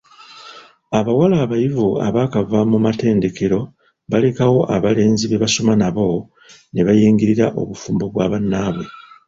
[0.99, 3.59] Abawala abayivu abaakava mu matendekero
[4.11, 6.05] balekawo abalenzi be basoma nabo
[6.73, 8.85] ne bayingirira obufumbo bwa bannaabwe.